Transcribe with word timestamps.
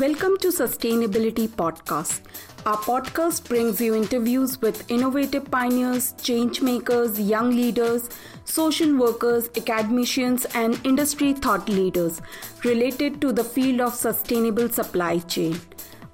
Welcome 0.00 0.38
to 0.38 0.48
Sustainability 0.48 1.46
Podcast. 1.46 2.20
Our 2.64 2.78
podcast 2.78 3.46
brings 3.46 3.82
you 3.82 3.94
interviews 3.94 4.58
with 4.62 4.90
innovative 4.90 5.50
pioneers, 5.50 6.14
change 6.22 6.62
makers, 6.62 7.20
young 7.20 7.50
leaders, 7.50 8.08
social 8.46 8.96
workers, 8.96 9.50
academicians, 9.58 10.46
and 10.54 10.80
industry 10.86 11.34
thought 11.34 11.68
leaders 11.68 12.22
related 12.64 13.20
to 13.20 13.30
the 13.30 13.44
field 13.44 13.82
of 13.82 13.94
sustainable 13.94 14.70
supply 14.70 15.18
chain. 15.18 15.60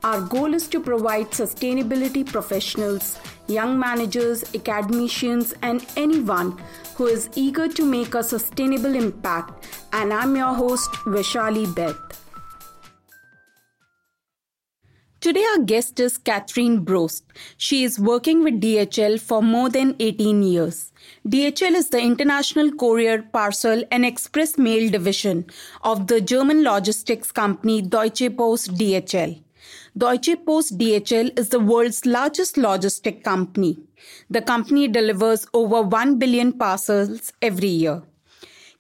Our 0.03 0.21
goal 0.21 0.53
is 0.53 0.67
to 0.71 0.81
provide 0.81 1.31
sustainability 1.31 2.27
professionals, 2.27 3.21
young 3.47 3.79
managers, 3.79 4.43
academicians, 4.53 5.55
and 5.63 5.87
anyone 5.97 6.61
who 6.97 7.07
is 7.07 7.31
eager 7.37 7.69
to 7.69 7.87
make 7.87 8.17
a 8.17 8.25
sustainable 8.25 8.97
impact. 8.97 9.65
And 9.93 10.13
I'm 10.13 10.35
your 10.35 10.55
host, 10.55 10.91
Vishali 11.05 11.73
Beth. 11.73 12.26
Today, 15.19 15.45
our 15.55 15.65
guest 15.65 15.99
is 15.99 16.19
Catherine 16.19 16.85
Brost. 16.85 17.23
She 17.57 17.85
is 17.85 17.99
working 17.99 18.45
with 18.45 18.61
DHL 18.61 19.19
for 19.19 19.43
more 19.43 19.71
than 19.71 19.97
18 19.99 20.43
years. 20.43 20.93
DHL 21.27 21.73
is 21.73 21.89
the 21.89 21.99
international 21.99 22.71
courier, 22.73 23.23
parcel, 23.23 23.83
and 23.91 24.05
express 24.05 24.59
mail 24.59 24.91
division 24.91 25.47
of 25.83 26.07
the 26.09 26.21
German 26.21 26.63
logistics 26.63 27.33
company 27.33 27.81
Deutsche 27.81 28.37
Post 28.37 28.75
DHL. 28.75 29.43
Deutsche 29.97 30.37
Post 30.45 30.77
DHL 30.77 31.37
is 31.39 31.49
the 31.49 31.61
world's 31.61 32.05
largest 32.05 32.57
logistic 32.57 33.25
company. 33.25 33.79
The 34.29 34.43
company 34.43 34.87
delivers 34.87 35.47
over 35.55 35.81
1 35.81 36.19
billion 36.19 36.53
parcels 36.53 37.33
every 37.41 37.69
year. 37.69 38.03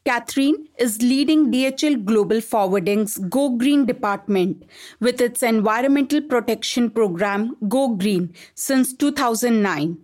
Catherine 0.06 0.68
is 0.78 1.02
leading 1.02 1.50
DHL 1.50 2.04
Global 2.04 2.40
Forwarding's 2.40 3.18
Go 3.18 3.50
Green 3.50 3.86
department 3.86 4.62
with 5.00 5.20
its 5.20 5.42
environmental 5.42 6.22
protection 6.22 6.90
program 6.90 7.56
Go 7.68 7.88
Green 7.88 8.32
since 8.54 8.92
2009. 8.94 9.98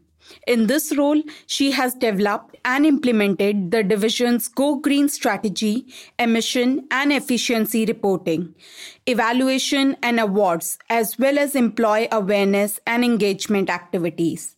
In 0.48 0.66
this 0.66 0.96
role, 0.98 1.22
she 1.46 1.70
has 1.70 1.94
developed 1.94 2.56
and 2.64 2.84
implemented 2.84 3.70
the 3.70 3.84
division's 3.84 4.48
Go 4.48 4.74
Green 4.74 5.08
strategy, 5.08 5.86
emission 6.18 6.88
and 6.90 7.12
efficiency 7.12 7.84
reporting, 7.84 8.56
evaluation 9.06 9.96
and 10.02 10.18
awards, 10.18 10.80
as 10.90 11.16
well 11.16 11.38
as 11.38 11.54
employee 11.54 12.08
awareness 12.10 12.80
and 12.88 13.04
engagement 13.04 13.70
activities. 13.70 14.56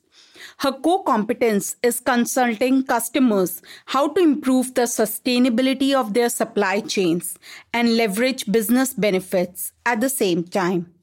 Her 0.59 0.73
core 0.73 1.05
competence 1.05 1.77
is 1.83 2.01
consulting 2.01 2.85
customers 2.85 3.61
how 3.87 4.09
to 4.09 4.21
improve 4.21 4.75
the 4.75 4.83
sustainability 4.83 5.95
of 5.95 6.15
their 6.15 6.29
supply 6.29 6.81
chains 6.81 7.39
and 7.73 7.97
leverage 7.97 8.51
business 8.51 8.93
benefits 8.95 9.73
at 9.85 10.01
the 10.01 10.09
same 10.09 10.45
time. 10.45 10.95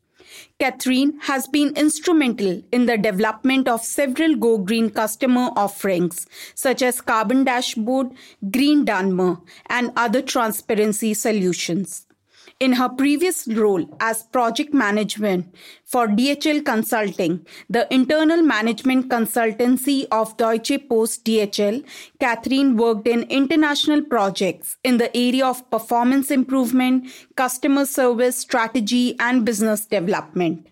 Catherine 0.59 1.19
has 1.23 1.47
been 1.47 1.75
instrumental 1.75 2.61
in 2.71 2.85
the 2.85 2.97
development 2.97 3.67
of 3.67 3.83
several 3.83 4.35
Go 4.35 4.57
Green 4.57 4.89
customer 4.89 5.49
offerings, 5.55 6.27
such 6.55 6.81
as 6.81 7.01
Carbon 7.01 7.43
Dashboard, 7.43 8.11
Green 8.49 8.85
Dunmer, 8.85 9.41
and 9.67 9.91
other 9.95 10.21
transparency 10.21 11.13
solutions. 11.13 12.05
In 12.61 12.73
her 12.73 12.89
previous 12.89 13.47
role 13.47 13.87
as 13.99 14.21
project 14.21 14.71
management 14.71 15.55
for 15.83 16.07
DHL 16.07 16.63
Consulting, 16.63 17.43
the 17.67 17.91
internal 17.91 18.43
management 18.43 19.09
consultancy 19.09 20.05
of 20.11 20.37
Deutsche 20.37 20.77
Post 20.87 21.25
DHL, 21.25 21.83
Catherine 22.19 22.77
worked 22.77 23.07
in 23.07 23.23
international 23.23 24.03
projects 24.03 24.77
in 24.83 24.97
the 24.97 25.09
area 25.17 25.43
of 25.43 25.67
performance 25.71 26.29
improvement, 26.29 27.07
customer 27.35 27.83
service, 27.83 28.37
strategy, 28.37 29.15
and 29.19 29.43
business 29.43 29.87
development. 29.87 30.70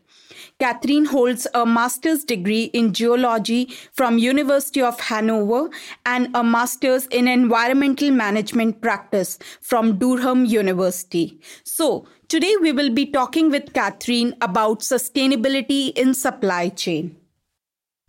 Catherine 0.59 1.05
holds 1.05 1.47
a 1.53 1.65
master's 1.65 2.25
degree 2.25 2.65
in 2.65 2.91
geology 2.91 3.73
from 3.93 4.17
University 4.17 4.81
of 4.81 4.99
Hanover 4.99 5.69
and 6.05 6.29
a 6.35 6.44
master's 6.44 7.06
in 7.07 7.29
environmental 7.29 8.11
management 8.11 8.81
practice 8.81 9.39
from 9.61 9.97
Durham 9.97 10.44
University. 10.44 11.39
So, 11.63 12.06
today 12.28 12.56
we 12.61 12.73
will 12.73 12.89
be 12.89 13.06
talking 13.06 13.50
with 13.50 13.72
Catherine 13.73 14.35
about 14.41 14.81
sustainability 14.81 15.97
in 15.97 16.13
supply 16.13 16.67
chain. 16.67 17.16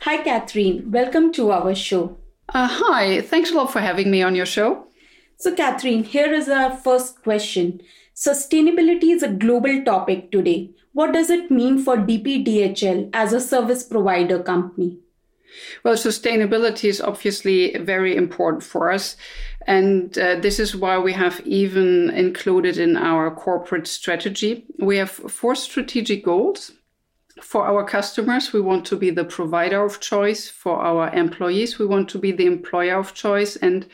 Hi 0.00 0.16
Catherine, 0.16 0.90
welcome 0.90 1.32
to 1.34 1.52
our 1.52 1.72
show. 1.76 2.16
Uh, 2.48 2.66
hi, 2.66 3.20
thanks 3.20 3.52
a 3.52 3.54
lot 3.54 3.72
for 3.72 3.80
having 3.80 4.10
me 4.10 4.22
on 4.22 4.34
your 4.34 4.46
show. 4.46 4.88
So 5.36 5.54
Catherine, 5.54 6.02
here 6.02 6.34
is 6.34 6.48
our 6.48 6.76
first 6.76 7.22
question. 7.22 7.80
Sustainability 8.16 9.14
is 9.14 9.22
a 9.22 9.28
global 9.28 9.84
topic 9.84 10.32
today. 10.32 10.70
What 11.00 11.14
does 11.14 11.30
it 11.30 11.50
mean 11.50 11.82
for 11.82 11.96
DPDHL 11.96 13.08
as 13.14 13.32
a 13.32 13.40
service 13.40 13.82
provider 13.82 14.42
company? 14.42 14.98
Well, 15.82 15.94
sustainability 15.94 16.90
is 16.90 17.00
obviously 17.00 17.74
very 17.78 18.14
important 18.14 18.62
for 18.62 18.90
us. 18.90 19.16
And 19.66 20.18
uh, 20.18 20.34
this 20.40 20.60
is 20.60 20.76
why 20.76 20.98
we 20.98 21.14
have 21.14 21.40
even 21.46 22.10
included 22.10 22.76
in 22.76 22.98
our 22.98 23.30
corporate 23.30 23.86
strategy. 23.86 24.66
We 24.78 24.98
have 24.98 25.10
four 25.10 25.54
strategic 25.54 26.22
goals. 26.22 26.72
For 27.40 27.66
our 27.66 27.84
customers, 27.84 28.52
we 28.52 28.60
want 28.60 28.84
to 28.86 28.96
be 28.96 29.10
the 29.10 29.24
provider 29.24 29.84
of 29.84 30.00
choice. 30.00 30.48
For 30.48 30.76
our 30.76 31.12
employees, 31.14 31.78
we 31.78 31.86
want 31.86 32.08
to 32.10 32.18
be 32.18 32.32
the 32.32 32.46
employer 32.46 32.98
of 32.98 33.14
choice. 33.14 33.56
And 33.56 33.86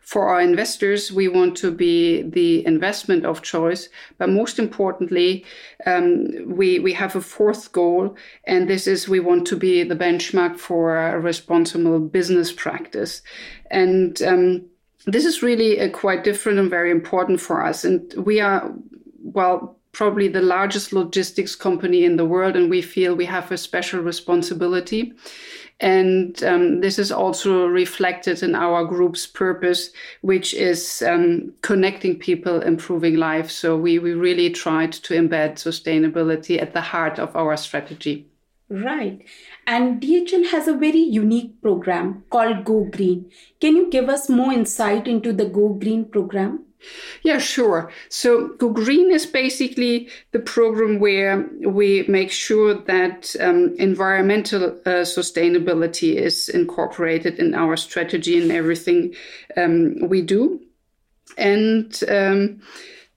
for 0.00 0.28
our 0.28 0.40
investors, 0.40 1.12
we 1.12 1.28
want 1.28 1.56
to 1.58 1.70
be 1.70 2.22
the 2.22 2.64
investment 2.66 3.24
of 3.26 3.42
choice. 3.42 3.88
But 4.16 4.30
most 4.30 4.58
importantly, 4.58 5.44
um, 5.84 6.28
we, 6.46 6.78
we 6.78 6.94
have 6.94 7.14
a 7.14 7.20
fourth 7.20 7.72
goal, 7.72 8.16
and 8.44 8.68
this 8.68 8.86
is 8.86 9.08
we 9.08 9.20
want 9.20 9.46
to 9.48 9.56
be 9.56 9.82
the 9.82 9.96
benchmark 9.96 10.58
for 10.58 11.20
responsible 11.20 12.00
business 12.00 12.50
practice. 12.52 13.22
And 13.70 14.20
um, 14.22 14.66
this 15.06 15.24
is 15.24 15.42
really 15.42 15.88
quite 15.90 16.24
different 16.24 16.58
and 16.58 16.70
very 16.70 16.90
important 16.90 17.40
for 17.40 17.62
us. 17.62 17.84
And 17.84 18.12
we 18.14 18.40
are, 18.40 18.72
well, 19.22 19.77
probably 19.92 20.28
the 20.28 20.42
largest 20.42 20.92
logistics 20.92 21.54
company 21.54 22.04
in 22.04 22.16
the 22.16 22.24
world, 22.24 22.56
and 22.56 22.70
we 22.70 22.82
feel 22.82 23.14
we 23.14 23.26
have 23.26 23.50
a 23.50 23.56
special 23.56 24.00
responsibility. 24.00 25.14
And 25.80 26.42
um, 26.42 26.80
this 26.80 26.98
is 26.98 27.12
also 27.12 27.66
reflected 27.66 28.42
in 28.42 28.54
our 28.54 28.84
group's 28.84 29.26
purpose, 29.26 29.90
which 30.22 30.52
is 30.52 31.02
um, 31.02 31.52
connecting 31.62 32.18
people, 32.18 32.60
improving 32.60 33.16
life. 33.16 33.50
So 33.50 33.76
we, 33.76 33.98
we 34.00 34.12
really 34.12 34.50
tried 34.50 34.92
to 34.92 35.14
embed 35.14 35.54
sustainability 35.54 36.60
at 36.60 36.74
the 36.74 36.80
heart 36.80 37.20
of 37.20 37.36
our 37.36 37.56
strategy. 37.56 38.26
Right. 38.68 39.24
And 39.66 40.02
DHL 40.02 40.50
has 40.50 40.68
a 40.68 40.74
very 40.74 40.98
unique 40.98 41.62
program 41.62 42.24
called 42.28 42.64
Go 42.64 42.84
Green. 42.84 43.30
Can 43.60 43.76
you 43.76 43.88
give 43.88 44.08
us 44.08 44.28
more 44.28 44.52
insight 44.52 45.08
into 45.08 45.32
the 45.32 45.46
Go 45.46 45.70
Green 45.70 46.04
program? 46.04 46.64
Yeah, 47.22 47.38
sure. 47.38 47.90
So 48.08 48.48
Go 48.58 48.70
Green 48.70 49.10
is 49.10 49.26
basically 49.26 50.08
the 50.30 50.38
program 50.38 51.00
where 51.00 51.48
we 51.66 52.04
make 52.08 52.30
sure 52.30 52.74
that 52.74 53.34
um, 53.40 53.74
environmental 53.78 54.64
uh, 54.86 55.04
sustainability 55.04 56.14
is 56.14 56.48
incorporated 56.48 57.38
in 57.38 57.54
our 57.54 57.76
strategy 57.76 58.40
and 58.40 58.52
everything 58.52 59.14
um, 59.56 59.96
we 60.08 60.22
do. 60.22 60.60
And 61.36 62.00
um, 62.08 62.60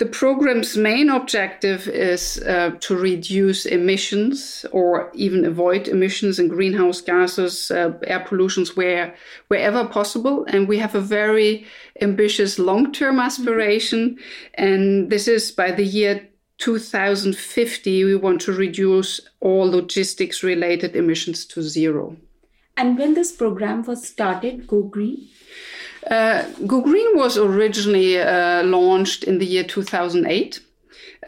the 0.02 0.08
program's 0.08 0.76
main 0.76 1.12
objective 1.12 1.88
is 1.88 2.42
uh, 2.48 2.72
to 2.80 2.98
reduce 2.98 3.68
emissions 3.68 4.66
or 4.72 5.12
even 5.14 5.46
avoid 5.46 5.88
emissions 5.88 6.40
and 6.40 6.50
greenhouse 6.50 7.02
gases, 7.02 7.70
uh, 7.70 7.94
air 8.08 8.26
pollutions 8.28 8.76
where, 8.76 9.14
wherever 9.50 9.86
possible. 9.86 10.44
And 10.46 10.68
we 10.68 10.80
have 10.80 10.96
a 10.96 11.00
very 11.00 11.68
ambitious 12.02 12.58
long 12.58 12.92
term 12.92 13.20
aspiration. 13.20 14.18
And 14.56 15.12
this 15.12 15.28
is 15.28 15.52
by 15.52 15.72
the 15.72 15.86
year 15.86 16.28
2050, 16.58 18.04
we 18.04 18.16
want 18.16 18.42
to 18.42 18.54
reduce 18.54 19.22
all 19.40 19.70
logistics 19.70 20.42
related 20.42 20.96
emissions 20.96 21.46
to 21.46 21.62
zero. 21.62 22.18
And 22.76 22.98
when 22.98 23.14
this 23.14 23.32
program 23.32 23.84
was 23.84 24.08
started, 24.08 24.66
Go 24.66 24.82
Green? 24.82 25.28
Uh, 26.10 26.44
Go 26.66 26.82
Green 26.82 27.16
was 27.16 27.38
originally 27.38 28.20
uh, 28.20 28.64
launched 28.64 29.24
in 29.24 29.38
the 29.38 29.46
year 29.46 29.64
2008. 29.64 30.60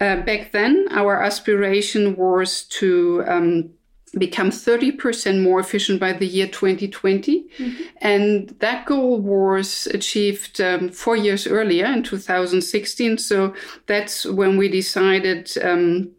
Uh, 0.01 0.17
back 0.17 0.51
then, 0.51 0.87
our 0.91 1.21
aspiration 1.21 2.15
was 2.15 2.63
to 2.63 3.23
um, 3.27 3.69
become 4.17 4.49
30% 4.49 5.41
more 5.41 5.59
efficient 5.59 5.99
by 5.99 6.13
the 6.13 6.25
year 6.25 6.47
2020. 6.47 7.47
Mm-hmm. 7.57 7.83
And 8.01 8.49
that 8.59 8.85
goal 8.85 9.19
was 9.19 9.87
achieved 9.87 10.61
um, 10.61 10.89
four 10.89 11.15
years 11.15 11.47
earlier 11.47 11.85
in 11.85 12.03
2016. 12.03 13.17
So 13.17 13.53
that's 13.87 14.25
when 14.25 14.57
we 14.57 14.69
decided 14.69 15.51
um, 15.63 16.11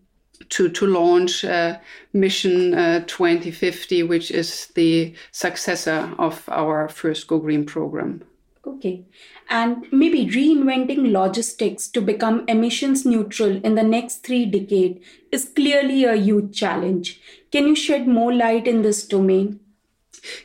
to, 0.50 0.68
to 0.68 0.86
launch 0.86 1.44
uh, 1.44 1.78
Mission 2.12 2.74
uh, 2.74 3.04
2050, 3.06 4.02
which 4.04 4.30
is 4.30 4.66
the 4.74 5.14
successor 5.32 6.12
of 6.18 6.48
our 6.48 6.88
first 6.88 7.26
Go 7.26 7.38
Green 7.38 7.64
program. 7.64 8.22
Okay. 8.66 9.04
and 9.50 9.84
maybe 9.92 10.26
reinventing 10.26 11.12
logistics 11.12 11.86
to 11.88 12.00
become 12.00 12.44
emissions 12.48 13.04
neutral 13.04 13.60
in 13.62 13.74
the 13.74 13.82
next 13.82 14.24
three 14.24 14.46
decades 14.46 15.04
is 15.30 15.44
clearly 15.44 16.04
a 16.04 16.14
huge 16.14 16.58
challenge. 16.58 17.20
Can 17.52 17.66
you 17.66 17.74
shed 17.74 18.08
more 18.08 18.32
light 18.32 18.66
in 18.66 18.82
this 18.82 19.06
domain? 19.06 19.60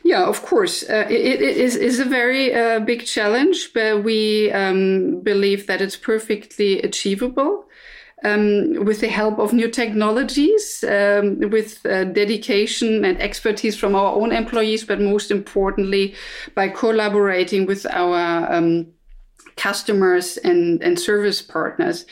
Yeah, 0.04 0.26
of 0.26 0.42
course. 0.42 0.82
Uh, 0.82 1.06
it, 1.08 1.40
it 1.40 1.56
is, 1.56 1.76
is 1.76 2.00
a 2.00 2.04
very 2.04 2.54
uh, 2.54 2.80
big 2.80 3.06
challenge, 3.06 3.72
but 3.72 4.04
we 4.04 4.52
um, 4.52 5.20
believe 5.22 5.66
that 5.66 5.80
it's 5.80 5.96
perfectly 5.96 6.82
achievable. 6.82 7.64
Um, 8.22 8.84
with 8.84 9.00
the 9.00 9.08
help 9.08 9.38
of 9.38 9.54
new 9.54 9.70
technologies, 9.70 10.84
um, 10.84 11.40
with 11.48 11.86
uh, 11.86 12.04
dedication 12.04 13.02
and 13.02 13.18
expertise 13.18 13.78
from 13.78 13.94
our 13.94 14.14
own 14.14 14.30
employees, 14.30 14.84
but 14.84 15.00
most 15.00 15.30
importantly, 15.30 16.14
by 16.54 16.68
collaborating 16.68 17.64
with 17.64 17.86
our 17.86 18.52
um, 18.52 18.88
customers 19.56 20.36
and, 20.38 20.82
and 20.82 20.98
service 20.98 21.42
partners. 21.42 22.04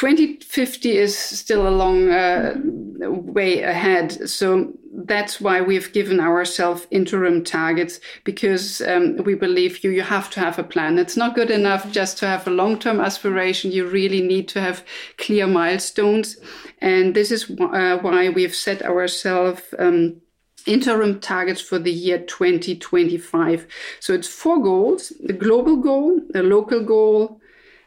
2050 0.00 0.96
is 0.96 1.18
still 1.18 1.68
a 1.68 1.76
long 1.76 2.08
uh, 2.08 2.54
way 3.10 3.60
ahead. 3.60 4.30
So 4.30 4.72
that's 4.94 5.42
why 5.42 5.60
we've 5.60 5.92
given 5.92 6.20
ourselves 6.20 6.86
interim 6.90 7.44
targets 7.44 8.00
because 8.24 8.80
um, 8.80 9.18
we 9.26 9.34
believe 9.34 9.84
you 9.84 9.90
you 9.90 10.00
have 10.00 10.30
to 10.30 10.40
have 10.40 10.58
a 10.58 10.62
plan. 10.62 10.96
It's 10.96 11.18
not 11.18 11.34
good 11.34 11.50
enough 11.50 11.92
just 11.92 12.16
to 12.18 12.26
have 12.26 12.46
a 12.48 12.50
long 12.50 12.78
term 12.78 12.98
aspiration. 12.98 13.72
You 13.72 13.88
really 13.88 14.22
need 14.22 14.48
to 14.48 14.60
have 14.62 14.86
clear 15.18 15.46
milestones, 15.46 16.38
and 16.78 17.14
this 17.14 17.30
is 17.30 17.50
uh, 17.60 17.98
why 17.98 18.30
we've 18.30 18.54
set 18.54 18.80
ourselves. 18.82 19.62
Um, 19.78 20.22
interim 20.66 21.20
targets 21.20 21.60
for 21.60 21.78
the 21.78 21.90
year 21.90 22.18
2025. 22.18 23.66
So 23.98 24.12
it's 24.12 24.28
four 24.28 24.62
goals, 24.62 25.10
the 25.20 25.32
global 25.32 25.76
goal, 25.76 26.20
the 26.28 26.42
local 26.42 26.84
goal, 26.84 27.39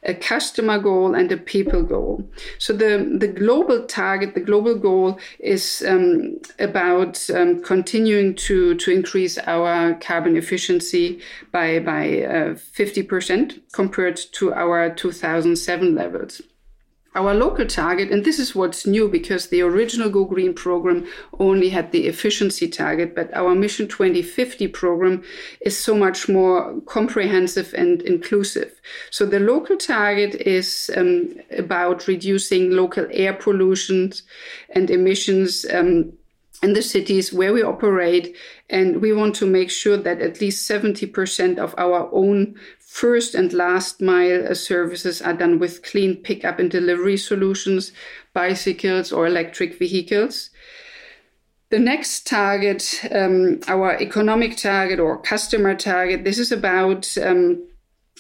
a 0.06 0.14
customer 0.14 0.80
goal 0.80 1.16
and 1.16 1.32
a 1.32 1.38
people 1.38 1.84
goal. 1.84 2.24
So 2.60 2.74
the, 2.74 3.16
the 3.18 3.28
global 3.28 3.86
target, 3.86 4.34
the 4.34 4.42
global 4.42 4.76
goal 4.76 5.20
is 5.40 5.84
um, 5.88 6.40
about 6.60 7.30
um, 7.30 7.62
continuing 7.64 8.36
to, 8.36 8.76
to 8.76 8.92
increase 8.92 9.38
our 9.38 9.96
carbon 9.96 10.36
efficiency 10.38 11.22
by, 11.52 11.80
by 11.80 12.22
uh, 12.22 12.54
50% 12.56 13.62
compared 13.72 14.18
to 14.34 14.54
our 14.54 14.90
2007 14.94 15.96
levels 15.96 16.42
our 17.16 17.34
local 17.34 17.66
target, 17.66 18.12
and 18.12 18.26
this 18.26 18.40
is 18.40 18.56
what's 18.56 18.88
new 18.88 19.08
because 19.08 19.48
the 19.48 19.62
original 19.62 20.10
Go 20.10 20.26
Green 20.26 20.54
program 20.54 21.06
only 21.40 21.70
had 21.70 21.92
the 21.92 22.08
efficiency 22.08 22.68
target, 22.68 23.16
but 23.16 23.34
our 23.34 23.54
Mission 23.54 23.88
2050 23.88 24.68
program 24.70 25.24
is 25.62 25.78
so 25.78 25.96
much 25.96 26.28
more 26.28 26.82
comprehensive 26.82 27.74
and 27.78 28.02
inclusive. 28.02 28.80
So 29.12 29.26
the 29.26 29.40
local 29.40 29.78
target 29.78 30.36
is 30.36 30.90
um, 30.98 31.36
about 31.58 32.08
reducing 32.08 32.72
local 32.72 33.08
air 33.12 33.34
pollution 33.34 34.14
and 34.70 34.90
emissions. 34.90 35.66
Um, 35.72 36.14
in 36.64 36.72
the 36.74 36.82
cities 36.82 37.34
where 37.34 37.54
we 37.54 37.62
operate. 37.62 38.36
And 38.70 39.02
we 39.02 39.12
want 39.12 39.36
to 39.36 39.46
make 39.46 39.70
sure 39.70 39.98
that 39.98 40.22
at 40.22 40.40
least 40.40 40.70
70% 40.70 41.60
of 41.60 41.76
our 41.78 42.10
own 42.14 42.56
first 42.94 43.34
and 43.34 43.52
last 43.54 44.02
mile 44.02 44.46
uh, 44.48 44.54
services 44.54 45.20
are 45.20 45.34
done 45.34 45.58
with 45.58 45.82
clean 45.82 46.16
pickup 46.16 46.60
and 46.60 46.70
delivery 46.70 47.18
solutions, 47.18 47.92
bicycles 48.34 49.12
or 49.12 49.26
electric 49.26 49.80
vehicles. 49.80 50.52
The 51.72 51.80
next 51.80 52.28
target, 52.28 53.02
um, 53.12 53.62
our 53.68 54.00
economic 54.00 54.58
target 54.58 55.00
or 55.00 55.20
customer 55.20 55.74
target, 55.74 56.24
this 56.24 56.38
is 56.38 56.52
about 56.52 57.18
um, 57.18 57.68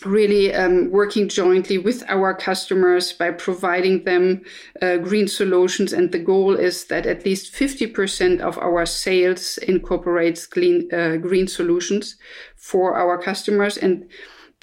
really 0.05 0.51
um, 0.55 0.89
working 0.89 1.29
jointly 1.29 1.77
with 1.77 2.03
our 2.07 2.33
customers 2.33 3.13
by 3.13 3.29
providing 3.29 4.05
them 4.05 4.41
uh, 4.81 4.97
green 4.97 5.27
solutions. 5.27 5.93
And 5.93 6.11
the 6.11 6.17
goal 6.17 6.55
is 6.55 6.85
that 6.85 7.05
at 7.05 7.25
least 7.25 7.53
50% 7.53 8.39
of 8.39 8.57
our 8.57 8.87
sales 8.87 9.59
incorporates 9.59 10.47
clean, 10.47 10.91
uh, 10.91 11.17
green 11.17 11.47
solutions 11.47 12.15
for 12.55 12.95
our 12.95 13.21
customers. 13.21 13.77
And 13.77 14.09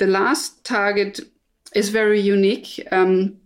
the 0.00 0.06
last 0.06 0.64
target 0.64 1.20
is 1.74 1.90
very 1.90 2.20
unique. 2.20 2.80
Um, 2.90 3.36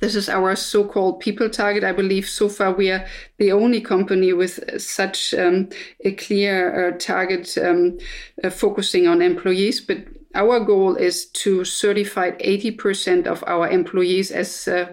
this 0.00 0.14
is 0.14 0.28
our 0.28 0.54
so-called 0.56 1.20
people 1.20 1.48
target. 1.48 1.84
I 1.84 1.92
believe 1.92 2.28
so 2.28 2.48
far 2.48 2.72
we 2.72 2.90
are 2.90 3.06
the 3.38 3.52
only 3.52 3.80
company 3.80 4.32
with 4.32 4.80
such 4.80 5.34
um, 5.34 5.68
a 6.04 6.12
clear 6.12 6.88
uh, 6.88 6.98
target 6.98 7.56
um, 7.58 7.98
uh, 8.44 8.50
focusing 8.50 9.06
on 9.06 9.22
employees. 9.22 9.80
But 9.80 9.98
our 10.34 10.60
goal 10.60 10.96
is 10.96 11.26
to 11.26 11.64
certify 11.64 12.32
80% 12.32 13.26
of 13.26 13.42
our 13.46 13.68
employees 13.68 14.30
as 14.30 14.68
uh, 14.68 14.86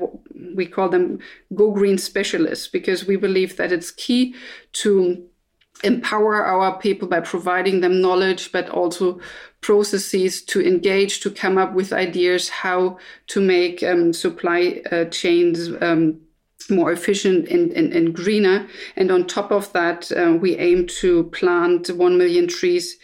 we 0.56 0.66
call 0.66 0.90
them 0.90 1.20
Go 1.54 1.72
Green 1.72 1.98
specialists 1.98 2.68
because 2.68 3.06
we 3.06 3.18
believe 3.18 3.58
that 3.58 3.72
it's 3.72 3.92
key 3.92 4.36
to 4.74 5.28
empower 5.84 6.46
our 6.46 6.78
people 6.80 7.08
by 7.08 7.20
providing 7.20 7.82
them 7.82 8.02
knowledge, 8.02 8.52
but 8.52 8.70
also 8.70 9.20
processes 9.62 10.42
to 10.44 10.66
engage, 10.66 11.20
to 11.22 11.32
come 11.32 11.58
up 11.58 11.74
with 11.74 11.94
ideas 11.94 12.50
how 12.50 12.98
to 13.28 13.42
make 13.42 13.84
um, 13.84 14.14
supply 14.14 14.82
uh, 14.92 15.06
chains 15.06 15.70
um, 15.82 16.20
more 16.70 16.92
efficient 16.92 17.48
and, 17.48 17.72
and, 17.72 17.94
and, 17.94 18.14
greener. 18.14 18.68
And 18.96 19.12
on 19.12 19.28
top 19.28 19.52
of 19.52 19.72
that, 19.74 20.12
uh, 20.12 20.38
we 20.40 20.58
aim 20.58 20.88
to 21.02 21.26
plant 21.26 21.90
1 21.90 22.18
million 22.18 22.48
trees 22.48 22.98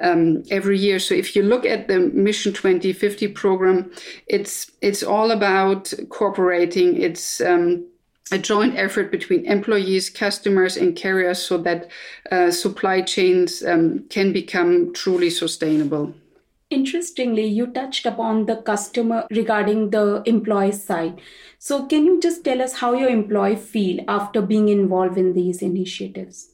um, 0.00 0.42
every 0.50 0.78
year. 0.78 0.98
So 0.98 1.14
if 1.14 1.36
you 1.36 1.42
look 1.42 1.66
at 1.66 1.88
the 1.88 1.98
Mission 1.98 2.52
2050 2.52 3.28
program, 3.28 3.90
it's, 4.26 4.70
it's 4.80 5.02
all 5.02 5.30
about 5.32 5.92
cooperating. 6.08 7.00
It's, 7.00 7.40
um, 7.40 7.86
a 8.32 8.38
joint 8.38 8.76
effort 8.76 9.10
between 9.10 9.44
employees, 9.46 10.10
customers, 10.10 10.76
and 10.76 10.96
carriers 10.96 11.42
so 11.42 11.58
that 11.58 11.88
uh, 12.30 12.50
supply 12.50 13.02
chains 13.02 13.62
um, 13.64 14.04
can 14.08 14.32
become 14.32 14.92
truly 14.92 15.30
sustainable. 15.30 16.14
Interestingly, 16.70 17.46
you 17.46 17.66
touched 17.66 18.06
upon 18.06 18.46
the 18.46 18.56
customer 18.56 19.26
regarding 19.30 19.90
the 19.90 20.22
employee 20.24 20.70
side. 20.70 21.20
So, 21.58 21.86
can 21.86 22.04
you 22.04 22.20
just 22.20 22.44
tell 22.44 22.62
us 22.62 22.74
how 22.74 22.94
your 22.94 23.08
employee 23.08 23.56
feel 23.56 24.04
after 24.06 24.40
being 24.40 24.68
involved 24.68 25.18
in 25.18 25.32
these 25.32 25.62
initiatives? 25.62 26.50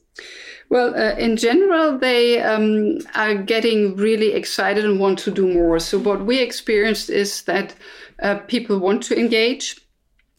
Well, 0.69 0.95
uh, 0.95 1.15
in 1.17 1.37
general, 1.37 1.99
they 1.99 2.41
um, 2.41 2.97
are 3.13 3.35
getting 3.35 3.95
really 3.95 4.33
excited 4.33 4.83
and 4.83 4.99
want 4.99 5.19
to 5.19 5.31
do 5.31 5.53
more. 5.53 5.79
So, 5.79 5.99
what 5.99 6.25
we 6.25 6.39
experienced 6.39 7.11
is 7.11 7.43
that 7.43 7.75
uh, 8.21 8.39
people 8.47 8.79
want 8.79 9.03
to 9.03 9.19
engage 9.19 9.79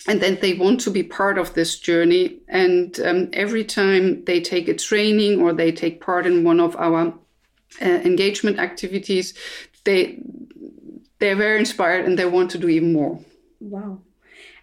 and 0.06 0.20
then 0.20 0.38
they 0.40 0.54
want 0.54 0.80
to 0.80 0.90
be 0.90 1.02
part 1.02 1.38
of 1.38 1.54
this 1.54 1.78
journey. 1.78 2.38
And 2.48 2.98
um, 3.00 3.30
every 3.32 3.64
time 3.64 4.24
they 4.24 4.40
take 4.40 4.68
a 4.68 4.74
training 4.74 5.40
or 5.40 5.52
they 5.52 5.72
take 5.72 6.00
part 6.00 6.26
in 6.26 6.44
one 6.44 6.60
of 6.60 6.76
our 6.76 7.14
uh, 7.82 7.84
engagement 7.84 8.58
activities, 8.58 9.34
they 9.84 10.20
they're 11.18 11.36
very 11.36 11.58
inspired 11.58 12.04
and 12.04 12.16
they 12.18 12.26
want 12.26 12.50
to 12.52 12.58
do 12.58 12.68
even 12.68 12.92
more. 12.92 13.18
Wow. 13.60 14.00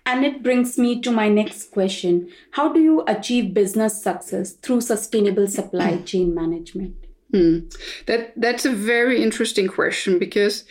And 0.06 0.24
it 0.24 0.44
brings 0.44 0.78
me 0.78 1.02
to 1.02 1.12
my 1.12 1.28
next 1.28 1.72
question. 1.72 2.30
How 2.52 2.72
do 2.72 2.80
you 2.80 3.04
achieve 3.08 3.54
business 3.54 4.02
success 4.02 4.54
through 4.54 4.82
sustainable 4.82 5.48
supply 5.48 5.98
chain 6.04 6.34
management? 6.34 6.96
Hmm. 7.32 7.60
That 8.06 8.34
that's 8.38 8.66
a 8.66 8.72
very 8.72 9.22
interesting 9.22 9.68
question 9.68 10.20
because 10.20 10.64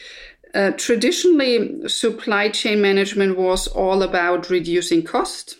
uh, 0.54 0.70
traditionally, 0.76 1.88
supply 1.88 2.48
chain 2.48 2.80
management 2.80 3.36
was 3.36 3.66
all 3.66 4.02
about 4.02 4.50
reducing 4.50 5.02
cost 5.02 5.56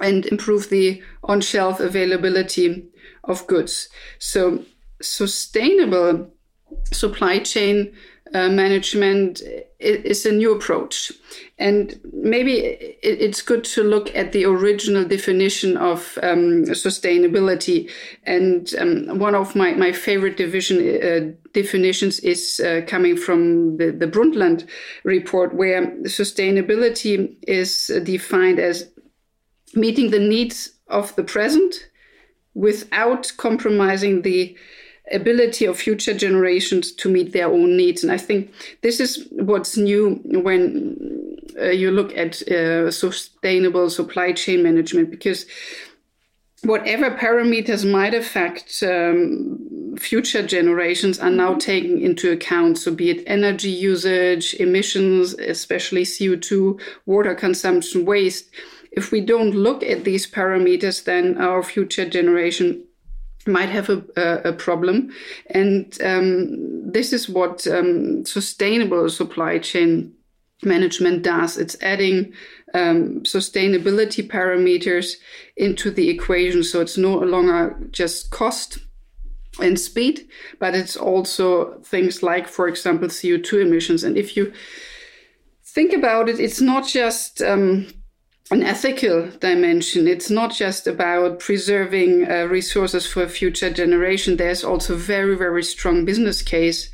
and 0.00 0.26
improve 0.26 0.68
the 0.68 1.02
on 1.22 1.40
shelf 1.40 1.78
availability 1.78 2.88
of 3.24 3.46
goods. 3.46 3.88
So, 4.18 4.64
sustainable 5.00 6.32
supply 6.92 7.38
chain 7.38 7.92
uh, 8.32 8.48
management 8.48 9.42
is 9.78 10.26
a 10.26 10.32
new 10.32 10.54
approach. 10.54 11.12
And 11.58 11.98
maybe 12.12 12.58
it's 13.02 13.42
good 13.42 13.64
to 13.64 13.82
look 13.82 14.14
at 14.14 14.32
the 14.32 14.44
original 14.44 15.04
definition 15.04 15.76
of 15.76 16.18
um, 16.22 16.64
sustainability. 16.64 17.90
And 18.24 18.72
um, 18.78 19.18
one 19.18 19.34
of 19.34 19.56
my, 19.56 19.72
my 19.74 19.92
favorite 19.92 20.36
division 20.36 20.78
uh, 20.78 21.32
definitions 21.52 22.20
is 22.20 22.60
uh, 22.60 22.82
coming 22.86 23.16
from 23.16 23.76
the, 23.78 23.90
the 23.90 24.06
Brundtland 24.06 24.66
report, 25.04 25.54
where 25.54 25.86
sustainability 26.02 27.36
is 27.46 27.90
defined 28.04 28.58
as 28.58 28.90
meeting 29.74 30.10
the 30.10 30.18
needs 30.18 30.72
of 30.88 31.14
the 31.16 31.24
present 31.24 31.90
without 32.54 33.32
compromising 33.36 34.22
the 34.22 34.56
ability 35.12 35.64
of 35.64 35.78
future 35.78 36.14
generations 36.14 36.92
to 36.92 37.08
meet 37.08 37.32
their 37.32 37.48
own 37.48 37.76
needs. 37.76 38.02
And 38.02 38.12
I 38.12 38.18
think 38.18 38.52
this 38.82 39.00
is 39.00 39.26
what's 39.32 39.76
new 39.76 40.20
when 40.24 41.36
uh, 41.60 41.70
you 41.70 41.90
look 41.90 42.16
at 42.16 42.42
uh, 42.48 42.90
sustainable 42.90 43.90
supply 43.90 44.32
chain 44.32 44.62
management, 44.62 45.10
because 45.10 45.46
whatever 46.62 47.10
parameters 47.10 47.90
might 47.90 48.14
affect 48.14 48.82
um, 48.82 49.96
future 49.98 50.46
generations 50.46 51.18
are 51.18 51.30
now 51.30 51.54
taken 51.54 52.00
into 52.00 52.30
account. 52.30 52.78
So, 52.78 52.94
be 52.94 53.10
it 53.10 53.24
energy 53.26 53.70
usage, 53.70 54.54
emissions, 54.54 55.34
especially 55.34 56.02
CO2, 56.02 56.80
water 57.06 57.34
consumption, 57.34 58.04
waste. 58.04 58.50
If 58.92 59.12
we 59.12 59.20
don't 59.20 59.52
look 59.54 59.82
at 59.84 60.04
these 60.04 60.28
parameters, 60.28 61.04
then 61.04 61.38
our 61.38 61.62
future 61.62 62.08
generation 62.08 62.84
might 63.50 63.68
have 63.68 63.88
a, 63.88 64.02
a, 64.44 64.52
problem. 64.52 65.10
And 65.50 65.96
um, 66.02 66.90
this 66.92 67.12
is 67.12 67.28
what 67.28 67.66
um, 67.66 68.24
sustainable 68.24 69.08
supply 69.08 69.58
chain 69.58 70.12
management 70.62 71.22
does. 71.22 71.58
It's 71.58 71.76
adding 71.80 72.32
um, 72.74 73.20
sustainability 73.22 74.26
parameters 74.28 75.14
into 75.56 75.90
the 75.90 76.08
equation. 76.08 76.62
So 76.62 76.80
it's 76.80 76.98
no 76.98 77.18
longer 77.18 77.76
just 77.90 78.30
cost 78.30 78.78
and 79.60 79.78
speed, 79.78 80.28
but 80.58 80.74
it's 80.74 80.96
also 80.96 81.80
things 81.80 82.22
like, 82.22 82.46
for 82.48 82.68
example, 82.68 83.08
CO2 83.08 83.62
emissions. 83.62 84.04
And 84.04 84.16
if 84.16 84.36
you 84.36 84.52
think 85.64 85.92
about 85.92 86.28
it, 86.28 86.38
it's 86.38 86.60
not 86.60 86.86
just 86.86 87.42
um, 87.42 87.88
an 88.50 88.62
ethical 88.62 89.28
dimension. 89.38 90.08
It's 90.08 90.30
not 90.30 90.52
just 90.52 90.86
about 90.86 91.38
preserving 91.38 92.28
uh, 92.28 92.46
resources 92.46 93.06
for 93.06 93.28
future 93.28 93.70
generation. 93.70 94.36
There's 94.36 94.64
also 94.64 94.96
very, 94.96 95.36
very 95.36 95.62
strong 95.62 96.04
business 96.04 96.42
case 96.42 96.90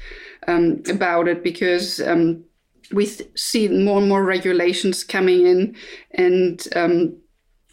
um, 0.46 0.82
about 0.88 1.28
it 1.28 1.42
because 1.42 2.00
um, 2.00 2.44
we 2.92 3.06
see 3.06 3.68
more 3.68 4.00
and 4.00 4.08
more 4.08 4.24
regulations 4.24 5.02
coming 5.02 5.46
in 5.46 5.76
and 6.12 6.66
um, 6.76 7.16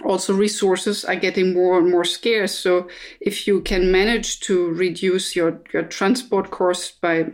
also 0.04 0.34
resources 0.34 1.06
are 1.06 1.16
getting 1.16 1.54
more 1.54 1.78
and 1.78 1.92
more 1.92 2.06
scarce. 2.06 2.58
So 2.58 2.88
if 3.20 3.48
you 3.48 3.62
can 3.62 3.92
manage 3.92 4.40
to 4.42 4.70
reduce 4.70 5.36
your, 5.36 5.62
your 5.74 5.84
transport 5.84 6.52
costs 6.52 6.92
by 6.92 7.34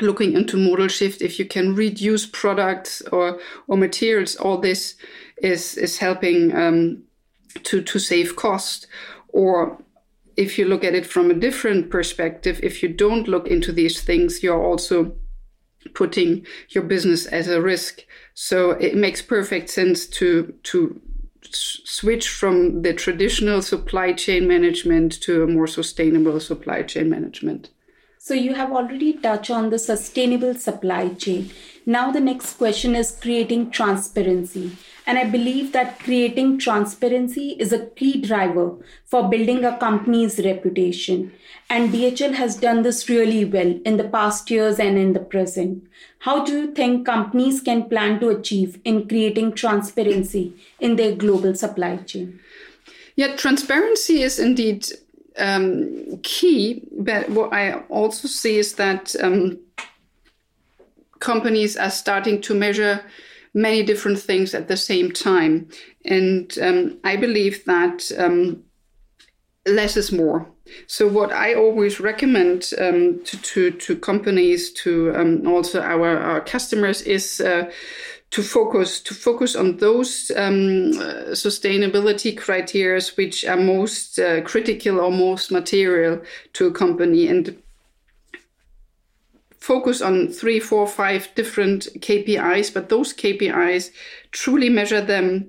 looking 0.00 0.32
into 0.32 0.56
modal 0.56 0.88
shift, 0.88 1.22
if 1.22 1.38
you 1.38 1.44
can 1.44 1.74
reduce 1.74 2.26
products 2.26 3.02
or, 3.12 3.38
or 3.68 3.76
materials, 3.76 4.36
all 4.36 4.58
this 4.58 4.96
is, 5.38 5.76
is 5.76 5.98
helping 5.98 6.54
um, 6.54 7.02
to, 7.64 7.82
to 7.82 7.98
save 7.98 8.36
cost. 8.36 8.86
Or 9.28 9.82
if 10.36 10.58
you 10.58 10.64
look 10.64 10.84
at 10.84 10.94
it 10.94 11.06
from 11.06 11.30
a 11.30 11.34
different 11.34 11.90
perspective, 11.90 12.60
if 12.62 12.82
you 12.82 12.88
don't 12.88 13.28
look 13.28 13.46
into 13.48 13.72
these 13.72 14.02
things, 14.02 14.42
you're 14.42 14.62
also 14.62 15.16
putting 15.94 16.46
your 16.70 16.84
business 16.84 17.26
as 17.26 17.48
a 17.48 17.60
risk. 17.60 18.04
So 18.34 18.72
it 18.72 18.94
makes 18.94 19.20
perfect 19.20 19.68
sense 19.68 20.06
to 20.06 20.54
to 20.64 21.00
switch 21.50 22.28
from 22.28 22.82
the 22.82 22.94
traditional 22.94 23.60
supply 23.62 24.12
chain 24.12 24.46
management 24.46 25.20
to 25.22 25.42
a 25.42 25.46
more 25.46 25.66
sustainable 25.66 26.38
supply 26.40 26.82
chain 26.82 27.10
management. 27.10 27.70
So 28.24 28.34
you 28.34 28.54
have 28.54 28.70
already 28.70 29.14
touched 29.14 29.50
on 29.50 29.70
the 29.70 29.80
sustainable 29.80 30.54
supply 30.54 31.08
chain. 31.08 31.50
Now 31.84 32.12
the 32.12 32.20
next 32.20 32.54
question 32.54 32.94
is 32.94 33.18
creating 33.20 33.72
transparency. 33.72 34.76
And 35.04 35.18
I 35.18 35.24
believe 35.24 35.72
that 35.72 35.98
creating 35.98 36.60
transparency 36.60 37.56
is 37.58 37.72
a 37.72 37.86
key 37.86 38.20
driver 38.20 38.76
for 39.06 39.28
building 39.28 39.64
a 39.64 39.76
company's 39.76 40.38
reputation. 40.38 41.32
And 41.68 41.92
DHL 41.92 42.34
has 42.34 42.54
done 42.54 42.82
this 42.82 43.08
really 43.08 43.44
well 43.44 43.80
in 43.84 43.96
the 43.96 44.08
past 44.08 44.48
years 44.52 44.78
and 44.78 44.96
in 44.96 45.14
the 45.14 45.26
present. 45.34 45.82
How 46.20 46.44
do 46.44 46.52
you 46.52 46.72
think 46.72 47.04
companies 47.04 47.60
can 47.60 47.88
plan 47.88 48.20
to 48.20 48.28
achieve 48.28 48.78
in 48.84 49.08
creating 49.08 49.54
transparency 49.54 50.54
in 50.78 50.94
their 50.94 51.16
global 51.16 51.56
supply 51.56 51.96
chain? 51.96 52.38
Yeah, 53.16 53.34
transparency 53.34 54.22
is 54.22 54.38
indeed 54.38 54.86
um, 55.38 56.18
key. 56.22 56.82
But 56.92 57.30
what 57.30 57.52
I 57.52 57.80
also 57.88 58.28
see 58.28 58.58
is 58.58 58.74
that 58.74 59.14
um, 59.22 59.58
companies 61.20 61.76
are 61.76 61.90
starting 61.90 62.40
to 62.42 62.54
measure 62.54 63.00
many 63.54 63.82
different 63.82 64.18
things 64.18 64.54
at 64.54 64.68
the 64.68 64.76
same 64.76 65.12
time. 65.12 65.68
And 66.04 66.56
um, 66.60 66.98
I 67.04 67.16
believe 67.16 67.64
that 67.66 68.10
um, 68.18 68.64
less 69.66 69.96
is 69.96 70.10
more. 70.10 70.46
So 70.86 71.06
what 71.06 71.32
I 71.32 71.54
always 71.54 72.00
recommend 72.00 72.72
um, 72.78 73.22
to, 73.24 73.36
to, 73.42 73.70
to 73.70 73.96
companies, 73.96 74.72
to 74.84 75.14
um, 75.14 75.46
also 75.46 75.80
our, 75.80 76.16
our 76.18 76.40
customers, 76.40 77.02
is 77.02 77.40
uh, 77.40 77.70
to 78.32 78.42
focus 78.42 79.00
to 79.00 79.14
focus 79.14 79.54
on 79.54 79.76
those 79.76 80.32
um, 80.36 80.90
uh, 80.98 81.32
sustainability 81.32 82.36
criteria 82.36 83.00
which 83.16 83.44
are 83.44 83.58
most 83.58 84.18
uh, 84.18 84.40
critical 84.42 85.00
or 85.00 85.10
most 85.10 85.52
material 85.52 86.20
to 86.54 86.66
a 86.66 86.72
company 86.72 87.28
and 87.28 87.62
focus 89.62 90.02
on 90.02 90.28
three, 90.28 90.58
four, 90.58 90.88
five 90.88 91.28
different 91.36 91.86
KPIs, 92.00 92.74
but 92.74 92.88
those 92.88 93.14
KPIs 93.14 93.92
truly 94.32 94.68
measure 94.68 95.00
them, 95.00 95.48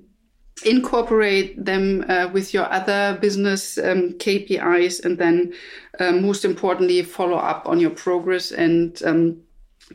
incorporate 0.64 1.62
them 1.62 2.04
uh, 2.08 2.28
with 2.32 2.54
your 2.54 2.72
other 2.72 3.18
business 3.20 3.76
um, 3.76 4.12
KPIs, 4.18 5.04
and 5.04 5.18
then 5.18 5.52
uh, 5.98 6.12
most 6.12 6.44
importantly, 6.44 7.02
follow 7.02 7.38
up 7.38 7.66
on 7.66 7.80
your 7.80 7.90
progress. 7.90 8.52
And 8.52 9.02
um, 9.04 9.42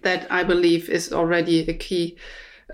that 0.01 0.27
I 0.29 0.43
believe 0.43 0.89
is 0.89 1.13
already 1.13 1.61
a 1.61 1.73
key 1.73 2.17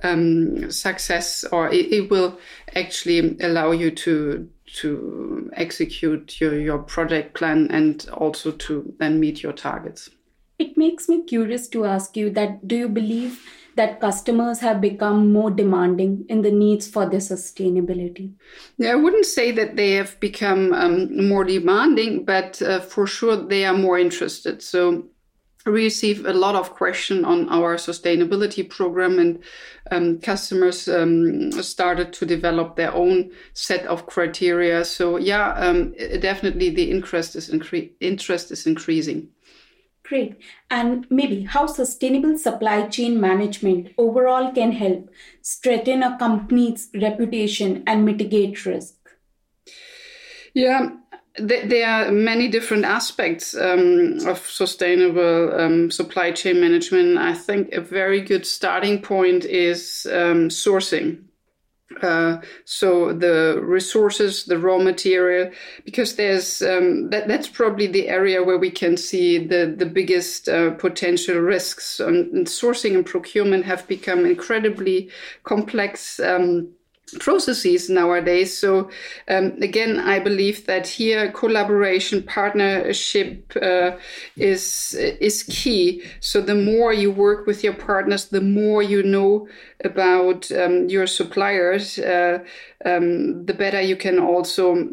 um, 0.03 0.71
success, 0.71 1.43
or 1.51 1.69
it, 1.69 1.91
it 1.91 2.09
will 2.09 2.37
actually 2.75 3.37
allow 3.41 3.71
you 3.71 3.91
to 3.91 4.49
to 4.77 5.49
execute 5.53 6.41
your, 6.41 6.59
your 6.59 6.79
project 6.79 7.33
plan 7.33 7.69
and 7.71 8.09
also 8.09 8.51
to 8.51 8.93
then 8.99 9.19
meet 9.19 9.41
your 9.41 9.53
targets. 9.53 10.09
It 10.57 10.77
makes 10.77 11.07
me 11.07 11.23
curious 11.23 11.67
to 11.69 11.85
ask 11.85 12.17
you 12.17 12.29
that 12.31 12.67
do 12.67 12.75
you 12.75 12.89
believe 12.89 13.41
that 13.75 13.99
customers 13.99 14.59
have 14.59 14.79
become 14.79 15.31
more 15.31 15.51
demanding 15.51 16.25
in 16.29 16.41
the 16.41 16.51
needs 16.51 16.87
for 16.87 17.05
their 17.05 17.19
sustainability? 17.19 18.33
Yeah, 18.77 18.91
I 18.91 18.95
wouldn't 18.95 19.25
say 19.25 19.51
that 19.51 19.75
they 19.75 19.91
have 19.91 20.17
become 20.19 20.73
um, 20.73 21.27
more 21.27 21.43
demanding, 21.43 22.23
but 22.23 22.61
uh, 22.61 22.79
for 22.79 23.05
sure 23.05 23.35
they 23.35 23.65
are 23.65 23.77
more 23.77 23.99
interested. 23.99 24.63
So 24.63 25.07
receive 25.65 26.25
a 26.25 26.33
lot 26.33 26.55
of 26.55 26.75
question 26.75 27.25
on 27.25 27.49
our 27.49 27.75
sustainability 27.75 28.67
program 28.69 29.17
and 29.17 29.43
um, 29.91 30.19
customers 30.19 30.87
um, 30.87 31.51
started 31.51 32.13
to 32.13 32.25
develop 32.25 32.75
their 32.75 32.93
own 32.93 33.31
set 33.53 33.85
of 33.87 34.05
criteria 34.05 34.85
so 34.85 35.17
yeah 35.17 35.53
um, 35.53 35.93
definitely 36.19 36.69
the 36.69 36.91
interest 36.91 37.35
is 37.35 37.49
incre- 37.49 37.91
interest 37.99 38.51
is 38.51 38.67
increasing 38.67 39.27
Great. 40.07 40.37
And 40.69 41.07
maybe 41.09 41.45
how 41.45 41.65
sustainable 41.65 42.37
supply 42.37 42.87
chain 42.87 43.19
management 43.19 43.89
overall 43.97 44.51
can 44.51 44.71
help 44.71 45.09
strengthen 45.41 46.03
a 46.03 46.15
company's 46.19 46.89
reputation 46.93 47.83
and 47.87 48.05
mitigate 48.05 48.65
risk? 48.67 48.93
Yeah, 50.53 50.91
there 51.37 51.87
are 51.87 52.11
many 52.11 52.47
different 52.47 52.85
aspects 52.85 53.55
um, 53.55 54.19
of 54.25 54.39
sustainable 54.39 55.59
um, 55.59 55.91
supply 55.91 56.31
chain 56.31 56.61
management. 56.61 57.17
I 57.17 57.33
think 57.33 57.73
a 57.73 57.81
very 57.81 58.21
good 58.21 58.45
starting 58.45 59.01
point 59.01 59.43
is 59.45 60.07
um, 60.11 60.49
sourcing. 60.49 61.23
Uh, 62.01 62.41
so 62.65 63.13
the 63.13 63.59
resources, 63.61 64.45
the 64.45 64.57
raw 64.57 64.77
material, 64.77 65.51
because 65.85 66.15
there's 66.15 66.61
um, 66.61 67.09
that 67.11 67.27
that's 67.27 67.47
probably 67.47 67.87
the 67.87 68.09
area 68.09 68.43
where 68.43 68.57
we 68.57 68.71
can 68.71 68.97
see 68.97 69.37
the 69.37 69.73
the 69.77 69.85
biggest 69.85 70.49
uh, 70.49 70.71
potential 70.71 71.37
risks. 71.37 71.99
And, 71.99 72.33
and, 72.33 72.47
sourcing 72.47 72.95
and 72.95 73.05
procurement 73.05 73.65
have 73.65 73.87
become 73.87 74.25
incredibly 74.25 75.09
complex. 75.43 76.19
Um, 76.19 76.69
processes 77.19 77.89
nowadays. 77.89 78.57
So 78.57 78.89
um, 79.27 79.53
again, 79.61 79.99
I 79.99 80.19
believe 80.19 80.65
that 80.65 80.87
here 80.87 81.31
collaboration, 81.31 82.23
partnership 82.23 83.53
uh, 83.61 83.91
is 84.35 84.95
is 84.97 85.43
key. 85.43 86.03
So 86.19 86.41
the 86.41 86.55
more 86.55 86.93
you 86.93 87.11
work 87.11 87.45
with 87.47 87.63
your 87.63 87.73
partners, 87.73 88.25
the 88.25 88.41
more 88.41 88.81
you 88.81 89.03
know 89.03 89.47
about 89.83 90.51
um, 90.51 90.89
your 90.89 91.07
suppliers, 91.07 91.99
uh, 91.99 92.39
um, 92.85 93.45
the 93.45 93.53
better 93.53 93.81
you 93.81 93.95
can 93.95 94.19
also 94.19 94.87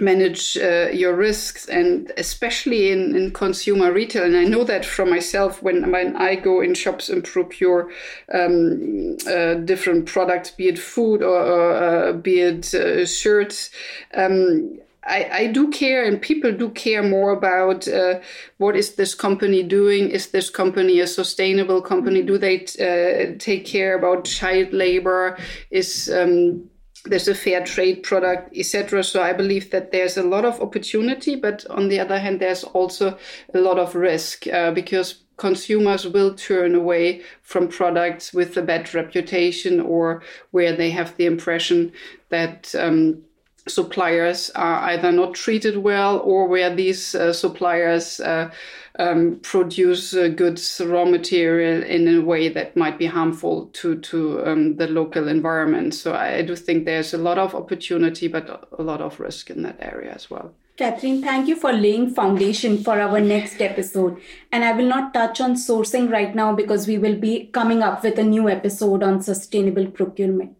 manage 0.00 0.56
uh, 0.56 0.88
your 0.92 1.14
risks 1.14 1.66
and 1.68 2.12
especially 2.16 2.90
in, 2.90 3.14
in 3.14 3.30
consumer 3.32 3.92
retail. 3.92 4.24
And 4.24 4.36
i 4.36 4.44
know 4.44 4.64
that 4.64 4.84
from 4.84 5.10
myself 5.10 5.62
when, 5.62 5.90
when 5.90 6.16
i 6.16 6.34
go 6.34 6.60
in 6.60 6.74
shops 6.74 7.08
and 7.08 7.24
procure 7.24 7.90
um, 8.32 9.16
uh, 9.26 9.54
different 9.54 10.06
products 10.06 10.50
be 10.50 10.68
it 10.68 10.78
food 10.78 11.22
or, 11.22 11.38
uh, 11.38 12.12
be 12.12 12.40
it 12.40 12.74
uh, 12.74 13.06
shirts 13.06 13.70
um, 14.14 14.78
I, 15.08 15.30
I, 15.32 15.46
do 15.46 15.70
care 15.70 16.04
and 16.04 16.20
people 16.20 16.52
do 16.52 16.68
care 16.70 17.02
more 17.02 17.30
about 17.30 17.88
uh, 17.88 18.20
what 18.58 18.76
is 18.76 18.96
this 18.96 19.14
company 19.14 19.62
doing? 19.62 20.10
Is 20.10 20.28
this 20.28 20.50
company 20.50 21.00
a 21.00 21.06
sustainable 21.06 21.80
company? 21.80 22.22
Do 22.22 22.36
they 22.36 22.64
uh, 22.78 23.38
take 23.38 23.64
care 23.64 23.96
about 23.96 24.26
child 24.26 24.74
labor? 24.74 25.38
Is 25.70 26.10
um, 26.14 26.68
there's 27.08 27.28
a 27.28 27.34
fair 27.34 27.64
trade 27.64 28.02
product, 28.02 28.56
etc. 28.56 29.02
So 29.02 29.22
I 29.22 29.32
believe 29.32 29.70
that 29.70 29.92
there's 29.92 30.16
a 30.16 30.22
lot 30.22 30.44
of 30.44 30.60
opportunity, 30.60 31.36
but 31.36 31.66
on 31.70 31.88
the 31.88 32.00
other 32.00 32.18
hand, 32.18 32.40
there's 32.40 32.64
also 32.64 33.18
a 33.54 33.58
lot 33.58 33.78
of 33.78 33.94
risk 33.94 34.46
uh, 34.46 34.70
because 34.72 35.22
consumers 35.36 36.06
will 36.06 36.34
turn 36.34 36.74
away 36.74 37.22
from 37.42 37.68
products 37.68 38.34
with 38.34 38.56
a 38.56 38.62
bad 38.62 38.92
reputation 38.92 39.80
or 39.80 40.22
where 40.50 40.74
they 40.76 40.90
have 40.90 41.16
the 41.16 41.26
impression 41.26 41.92
that 42.28 42.74
um, 42.74 43.22
suppliers 43.68 44.50
are 44.50 44.80
either 44.90 45.12
not 45.12 45.34
treated 45.34 45.78
well 45.78 46.18
or 46.18 46.46
where 46.46 46.74
these 46.74 47.14
uh, 47.14 47.32
suppliers 47.32 48.20
uh, 48.20 48.50
um, 48.98 49.38
produce 49.42 50.14
uh, 50.14 50.28
goods, 50.28 50.80
raw 50.84 51.04
material 51.04 51.82
in 51.82 52.08
a 52.08 52.20
way 52.20 52.48
that 52.48 52.76
might 52.76 52.98
be 52.98 53.06
harmful 53.06 53.66
to, 53.74 53.98
to 54.00 54.44
um, 54.44 54.76
the 54.76 54.88
local 54.88 55.28
environment. 55.28 55.94
So 55.94 56.14
I 56.14 56.42
do 56.42 56.56
think 56.56 56.84
there's 56.84 57.14
a 57.14 57.18
lot 57.18 57.38
of 57.38 57.54
opportunity, 57.54 58.28
but 58.28 58.68
a 58.76 58.82
lot 58.82 59.00
of 59.00 59.20
risk 59.20 59.50
in 59.50 59.62
that 59.62 59.76
area 59.80 60.12
as 60.12 60.28
well. 60.30 60.52
Catherine, 60.76 61.22
thank 61.22 61.48
you 61.48 61.56
for 61.56 61.72
laying 61.72 62.14
foundation 62.14 62.84
for 62.84 63.00
our 63.00 63.18
next 63.18 63.60
episode. 63.60 64.20
And 64.52 64.64
I 64.64 64.72
will 64.72 64.86
not 64.86 65.12
touch 65.12 65.40
on 65.40 65.54
sourcing 65.54 66.08
right 66.08 66.32
now 66.32 66.54
because 66.54 66.86
we 66.86 66.98
will 66.98 67.16
be 67.16 67.46
coming 67.46 67.82
up 67.82 68.04
with 68.04 68.16
a 68.16 68.22
new 68.22 68.48
episode 68.48 69.02
on 69.02 69.20
sustainable 69.20 69.88
procurement. 69.88 70.57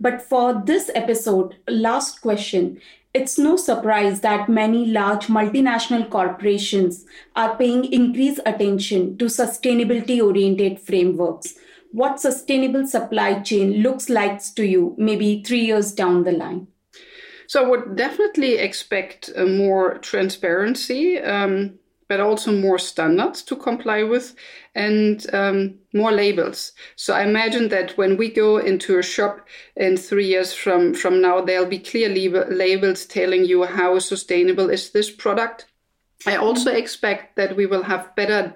But 0.00 0.22
for 0.22 0.62
this 0.64 0.90
episode, 0.94 1.56
last 1.68 2.20
question. 2.20 2.80
It's 3.14 3.38
no 3.38 3.56
surprise 3.56 4.20
that 4.22 4.48
many 4.48 4.86
large 4.86 5.28
multinational 5.28 6.10
corporations 6.10 7.04
are 7.36 7.56
paying 7.56 7.84
increased 7.92 8.40
attention 8.44 9.16
to 9.18 9.26
sustainability 9.26 10.20
oriented 10.20 10.80
frameworks. 10.80 11.54
What 11.92 12.20
sustainable 12.20 12.88
supply 12.88 13.40
chain 13.40 13.82
looks 13.84 14.08
like 14.08 14.42
to 14.56 14.66
you 14.66 14.96
maybe 14.98 15.44
three 15.44 15.60
years 15.60 15.92
down 15.92 16.24
the 16.24 16.32
line? 16.32 16.66
So 17.46 17.64
I 17.64 17.68
would 17.68 17.94
definitely 17.94 18.56
expect 18.56 19.30
more 19.36 19.98
transparency, 19.98 21.20
um, 21.20 21.78
but 22.08 22.20
also 22.20 22.52
more 22.52 22.78
standards 22.78 23.42
to 23.42 23.56
comply 23.56 24.02
with 24.02 24.34
and 24.74 25.26
um, 25.34 25.74
more 25.92 26.12
labels. 26.12 26.72
So 26.96 27.14
I 27.14 27.22
imagine 27.22 27.68
that 27.68 27.96
when 27.96 28.16
we 28.16 28.30
go 28.30 28.58
into 28.58 28.98
a 28.98 29.02
shop 29.02 29.46
in 29.76 29.96
three 29.96 30.26
years 30.26 30.52
from, 30.52 30.94
from 30.94 31.20
now, 31.20 31.40
there'll 31.40 31.66
be 31.66 31.78
clear 31.78 32.08
lab- 32.08 32.50
labels 32.50 33.06
telling 33.06 33.44
you 33.44 33.64
how 33.64 33.98
sustainable 33.98 34.70
is 34.70 34.90
this 34.90 35.10
product. 35.10 35.66
I 36.26 36.36
also 36.36 36.72
expect 36.72 37.36
that 37.36 37.56
we 37.56 37.66
will 37.66 37.82
have 37.82 38.14
better 38.16 38.54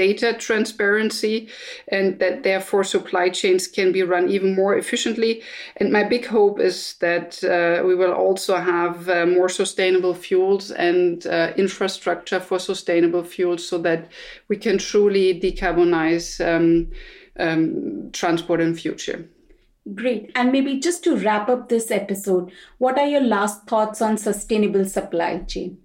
data 0.00 0.32
transparency 0.32 1.36
and 1.88 2.18
that 2.20 2.42
therefore 2.42 2.84
supply 2.84 3.28
chains 3.28 3.68
can 3.76 3.92
be 3.92 4.02
run 4.02 4.30
even 4.30 4.54
more 4.54 4.74
efficiently. 4.82 5.42
And 5.76 5.92
my 5.92 6.04
big 6.04 6.24
hope 6.26 6.58
is 6.58 6.94
that 7.00 7.28
uh, 7.44 7.86
we 7.86 7.94
will 7.94 8.14
also 8.14 8.56
have 8.56 9.08
uh, 9.10 9.26
more 9.26 9.50
sustainable 9.50 10.14
fuels 10.14 10.70
and 10.70 11.26
uh, 11.26 11.52
infrastructure 11.64 12.40
for 12.40 12.58
sustainable 12.58 13.24
fuels 13.24 13.68
so 13.68 13.76
that 13.88 14.08
we 14.48 14.56
can 14.56 14.78
truly 14.78 15.38
decarbonize 15.38 16.26
um, 16.50 16.90
um, 17.38 18.10
transport 18.12 18.60
in 18.60 18.74
future. 18.74 19.28
Great. 19.94 20.30
And 20.34 20.50
maybe 20.50 20.80
just 20.80 21.04
to 21.04 21.16
wrap 21.16 21.48
up 21.48 21.68
this 21.68 21.90
episode, 21.90 22.52
what 22.78 22.98
are 22.98 23.06
your 23.06 23.26
last 23.36 23.66
thoughts 23.66 24.00
on 24.00 24.16
sustainable 24.16 24.86
supply 24.86 25.38
chain? 25.40 25.78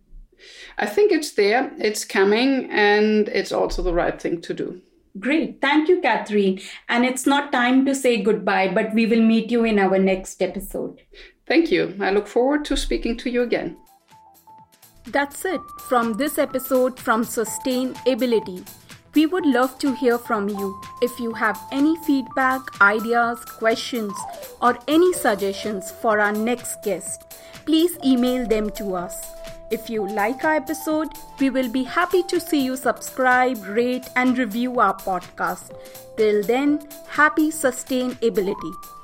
I 0.77 0.85
think 0.85 1.11
it's 1.11 1.31
there, 1.31 1.71
it's 1.77 2.03
coming, 2.03 2.69
and 2.69 3.27
it's 3.29 3.51
also 3.51 3.81
the 3.81 3.93
right 3.93 4.21
thing 4.21 4.41
to 4.41 4.53
do. 4.53 4.81
Great. 5.19 5.61
Thank 5.61 5.87
you, 5.87 6.01
Catherine. 6.01 6.59
And 6.89 7.05
it's 7.05 7.25
not 7.25 7.51
time 7.51 7.85
to 7.85 7.95
say 7.95 8.21
goodbye, 8.21 8.73
but 8.73 8.93
we 8.93 9.05
will 9.05 9.21
meet 9.21 9.49
you 9.49 9.63
in 9.63 9.79
our 9.79 9.97
next 9.97 10.41
episode. 10.41 11.01
Thank 11.47 11.71
you. 11.71 11.95
I 12.01 12.11
look 12.11 12.27
forward 12.27 12.65
to 12.65 12.75
speaking 12.75 13.15
to 13.17 13.29
you 13.29 13.43
again. 13.43 13.77
That's 15.07 15.45
it 15.45 15.61
from 15.87 16.13
this 16.13 16.37
episode 16.37 16.99
from 16.99 17.23
Sustainability. 17.23 18.67
We 19.13 19.27
would 19.27 19.45
love 19.45 19.79
to 19.79 19.93
hear 19.93 20.17
from 20.17 20.49
you. 20.49 20.81
If 21.01 21.17
you 21.19 21.31
have 21.31 21.57
any 21.71 21.95
feedback, 22.05 22.81
ideas, 22.81 23.45
questions, 23.45 24.13
or 24.61 24.77
any 24.89 25.13
suggestions 25.13 25.91
for 25.91 26.19
our 26.19 26.33
next 26.33 26.83
guest, 26.83 27.21
please 27.65 27.97
email 28.03 28.45
them 28.45 28.69
to 28.71 28.95
us 28.95 29.15
if 29.71 29.89
you 29.89 30.07
like 30.07 30.43
our 30.43 30.55
episode, 30.55 31.09
we 31.39 31.49
will 31.49 31.69
be 31.69 31.83
happy 31.83 32.23
to 32.23 32.39
see 32.39 32.63
you 32.63 32.77
subscribe, 32.77 33.63
rate, 33.65 34.09
and 34.15 34.37
review 34.37 34.79
our 34.79 34.95
podcast. 34.95 35.75
Till 36.17 36.43
then, 36.43 36.87
happy 37.07 37.51
sustainability. 37.51 38.94